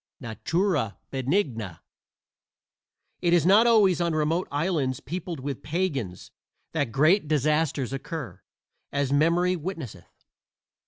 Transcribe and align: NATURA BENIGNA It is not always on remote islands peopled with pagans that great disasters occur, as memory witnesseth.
NATURA 0.19 0.97
BENIGNA 1.11 1.79
It 3.21 3.33
is 3.33 3.45
not 3.45 3.67
always 3.67 4.01
on 4.01 4.15
remote 4.15 4.47
islands 4.51 4.99
peopled 4.99 5.39
with 5.39 5.61
pagans 5.61 6.31
that 6.71 6.91
great 6.91 7.27
disasters 7.27 7.93
occur, 7.93 8.41
as 8.91 9.13
memory 9.13 9.55
witnesseth. 9.55 10.09